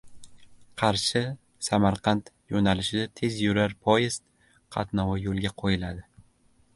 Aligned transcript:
Qarshi–Samarqand 0.81 2.31
yo‘nalishida 2.55 3.05
tezyurar 3.21 3.75
poezd 3.89 4.25
qatnovi 4.77 5.21
yo‘lga 5.27 5.53
qo‘yiladi 5.65 6.07